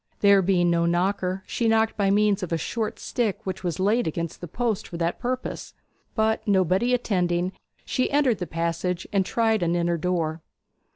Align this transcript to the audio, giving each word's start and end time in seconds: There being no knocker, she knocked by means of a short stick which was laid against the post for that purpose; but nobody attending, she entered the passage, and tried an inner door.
There 0.21 0.41
being 0.41 0.71
no 0.71 0.87
knocker, 0.87 1.43
she 1.45 1.67
knocked 1.67 1.95
by 1.95 2.09
means 2.09 2.41
of 2.41 2.51
a 2.51 2.57
short 2.57 2.97
stick 2.97 3.45
which 3.45 3.63
was 3.63 3.79
laid 3.79 4.07
against 4.07 4.41
the 4.41 4.47
post 4.47 4.87
for 4.87 4.97
that 4.97 5.19
purpose; 5.19 5.75
but 6.15 6.41
nobody 6.47 6.91
attending, 6.95 7.51
she 7.85 8.09
entered 8.09 8.39
the 8.39 8.47
passage, 8.47 9.05
and 9.13 9.23
tried 9.23 9.61
an 9.61 9.75
inner 9.75 9.97
door. 9.97 10.41